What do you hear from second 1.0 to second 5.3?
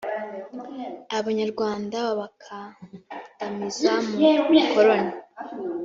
abanyarwanda babakandamiza mu bukoloni.